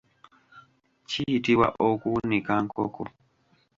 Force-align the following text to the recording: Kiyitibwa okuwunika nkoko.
Kiyitibwa 1.09 1.67
okuwunika 1.89 2.53
nkoko. 2.65 3.03